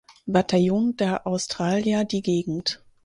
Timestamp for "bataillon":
0.25-0.95